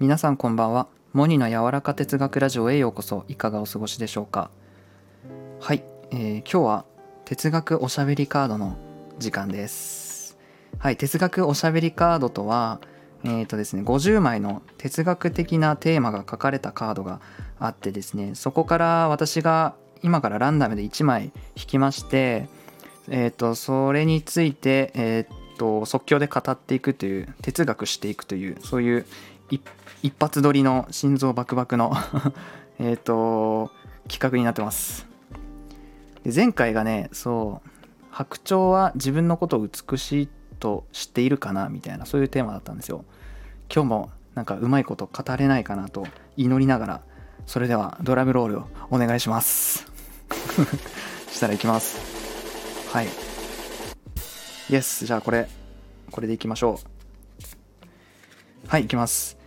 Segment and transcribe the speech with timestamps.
[0.00, 0.86] 皆さんこんばんは。
[1.12, 3.24] モニの柔らか哲学ラジオへようこそ。
[3.26, 4.48] いかがお過ごしでしょうか。
[5.58, 5.82] はい、
[6.12, 6.84] えー今日は
[7.24, 8.76] 哲学おしゃべりカードの
[9.18, 10.38] 時間です。
[10.78, 10.96] はい。
[10.96, 12.80] 哲学おしゃべりカードとは
[13.24, 17.20] えーとですね50枚の哲学的なテーマが書かれたカードが
[17.58, 19.74] あってですねそこから私が
[20.04, 22.46] 今からランダムで1枚引きまして
[23.10, 29.06] えー、とそれについて、えー、と即興で語っていくという哲学していくというそういう
[30.02, 31.92] 一発撮りの心臓バクバクの
[32.78, 33.70] えっと
[34.08, 35.06] 企画になってます。
[36.24, 37.68] で前回がねそう
[38.10, 43.04] 白鳥は自分のことを美しいと知っているかなみたいなそういうテーマだったんですよ。
[43.72, 47.00] 今日もなんかうまいこと語れないかなと祈りながら
[47.46, 49.86] それではドラムロールをお願いします。
[51.30, 51.98] したらいきます。
[52.92, 53.08] はい。
[54.68, 55.48] Yes じゃあこれ
[56.10, 58.68] これでいきましょう。
[58.68, 59.37] はいいきます。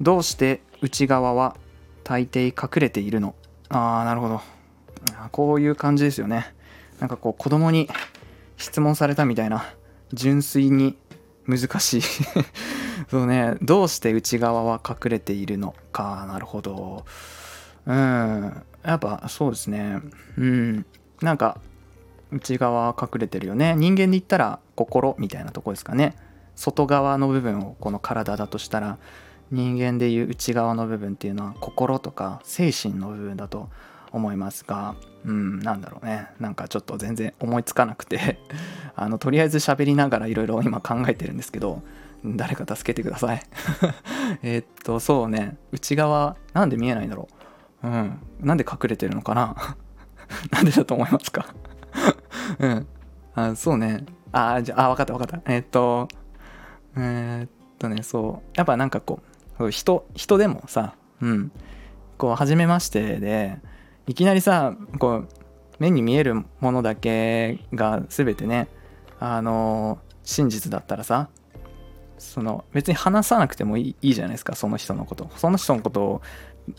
[0.00, 1.56] どうして内側は
[2.04, 3.34] 大抵隠れているの？
[3.68, 4.40] ああなるほど。
[5.32, 6.54] こういう感じですよね。
[7.00, 7.88] なんかこう子供に
[8.56, 9.64] 質問されたみたいな
[10.12, 10.96] 純粋に
[11.46, 12.02] 難しい。
[13.10, 13.54] そうね。
[13.62, 16.26] どうして内側は隠れているのか？
[16.28, 17.04] なるほど。
[17.86, 18.62] うん。
[18.84, 20.00] やっぱそうですね。
[20.36, 20.86] うん。
[21.22, 21.60] なんか
[22.30, 23.74] 内側は隠れてるよね。
[23.76, 26.16] 人間で言ったら心みたいなとこですかね。
[26.56, 28.98] 外側の部分をこの体だとしたら
[29.50, 33.68] 人間でいう内側の部分っていうのは心とか精神の部分だと
[34.12, 34.94] 思いますが
[35.24, 36.28] うんなんだろうね。
[36.40, 38.38] なんかちょっと全然思いつかなくて。
[38.98, 41.82] あのとりあえず喋りながらいろいろ今考えてるんですけど
[42.24, 43.42] 誰か助けてください。
[44.42, 45.58] えっとそうね。
[45.72, 47.28] 内側なんで見えないんだろ
[47.82, 47.86] う。
[47.88, 48.18] うん。
[48.40, 49.76] なんで隠れてるのかな。
[50.50, 51.46] なんでだと思いますか？
[52.58, 52.86] うん。
[53.34, 54.06] あそうね。
[54.32, 55.52] あじゃあ分かった分かった。
[55.52, 56.08] えっと
[56.96, 58.50] えーっとねそう。
[58.56, 59.35] やっぱなんかこう
[59.70, 61.52] 人人でもさうん。
[62.18, 63.58] こう初めましてで
[64.06, 65.28] いきなりさこう
[65.78, 68.68] 目に見えるものだけが全てね
[69.20, 71.28] あの真実だったらさ
[72.18, 75.30] その別に話さなくてもいいいいじゃないですかその人のこと。
[75.36, 76.22] その人のことを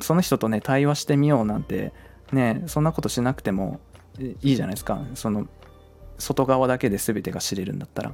[0.01, 1.93] その人とね対話してみようなんて
[2.31, 3.79] ねそんなことしなくても
[4.19, 4.99] いいじゃないですか。
[5.13, 5.47] その
[6.17, 8.13] 外側だけで全てが知れるんだったら。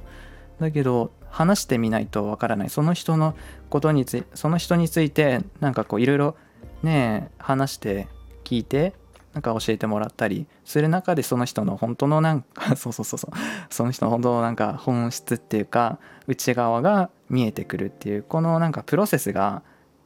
[0.60, 2.70] だけど話してみないとわからない。
[2.70, 3.34] その人の
[3.70, 6.36] ことについその人についてなんかこういろいろ
[6.82, 8.08] ね話して
[8.44, 8.94] 聞いて
[9.32, 13.30] なんか教えてもらったりする中でその人の本当のなんか そうそうそうそう。
[13.70, 15.98] その人の本当のなんか本質っていうか
[16.28, 19.62] 内側が見えてくるっていうこのなんかプロセスが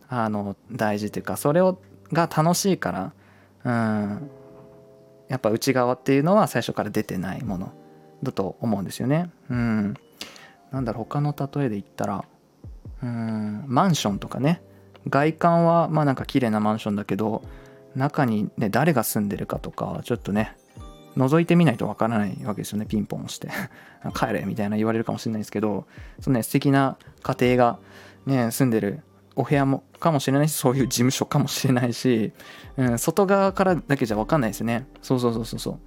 [0.08, 1.78] あの大事っていうかそれを
[2.12, 3.12] が楽しいから
[3.64, 4.30] うん。
[5.28, 7.72] やっぱ内側っていうのは最初から出てないもの
[8.22, 9.30] だと思うんですよね。
[9.50, 9.94] うん、
[10.70, 12.24] なんだろう他の例えで言ったら
[13.02, 14.62] うんマンションとかね。
[15.08, 17.42] 外観はまあなんか綺麗なマンションだけど
[17.94, 20.54] 中にね誰が住んでるかとかちょっとね
[21.16, 23.48] 覗いてみないとわからないわけですよねピンポン押して。
[24.14, 25.86] 帰れみたいな言われるかもしれないですけど
[26.20, 27.78] そのね素敵な家庭が
[28.26, 29.02] ね住んでる
[29.34, 32.32] お部屋もかもしれないしそういう事務所かもしれないし、
[32.76, 34.86] うん、外側からだけじゃ分かんないですね。
[35.00, 35.78] そうそうそうそうそ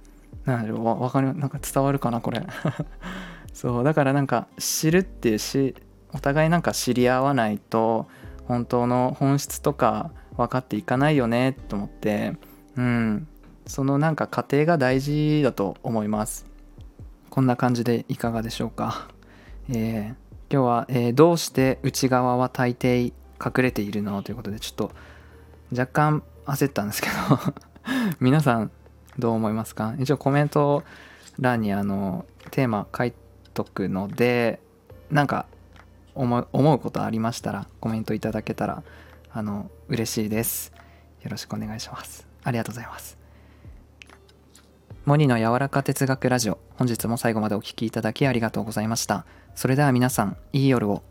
[0.46, 0.50] う。
[0.50, 2.42] なんでわわかるなんか伝わるかなこれ。
[3.52, 5.74] そうだからなんか知るっていうし
[6.12, 8.06] お互いなんか知り合わないと
[8.46, 12.36] 本当の本質とか分かっていかないよねと思って
[12.76, 13.26] うん。
[13.66, 16.46] そのなんか過程が大事だと思います。
[17.30, 19.08] こんな感じでいかがでしょうか、
[19.70, 20.14] えー
[20.52, 23.12] 今日は、えーどうして内側は大抵隠
[23.58, 24.90] れているの?」ということでちょっと
[25.70, 27.14] 若干焦ったんですけど
[28.20, 28.70] 皆さん
[29.18, 29.94] どう思いますか？
[29.98, 30.82] 一応コメント
[31.38, 33.12] 欄にあのテーマ書い
[33.52, 34.60] とくので
[35.10, 35.46] なんか
[36.14, 38.82] 思う思うことありましたらコメントいただけたら
[39.32, 40.72] あの嬉しいです。
[41.22, 42.26] よろしくお願いします。
[42.44, 43.16] ありがとうございます。
[45.04, 49.24] モニの柔らか哲学ラジオ本日も最後までお聴きいただきありがとうございました。
[49.54, 51.02] それでは皆さんいい夜を。